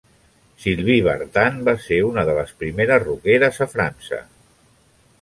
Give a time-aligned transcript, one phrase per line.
[0.63, 4.25] Sylvie Vartan va ser una de les primeres rockeres a França.